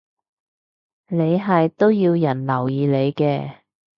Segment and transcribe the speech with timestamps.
[1.09, 3.57] 你係都要人留意你嘅